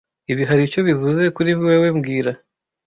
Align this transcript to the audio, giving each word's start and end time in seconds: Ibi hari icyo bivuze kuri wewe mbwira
Ibi 0.31 0.43
hari 0.49 0.61
icyo 0.67 0.79
bivuze 0.89 1.23
kuri 1.35 1.51
wewe 1.65 1.87
mbwira 1.97 2.31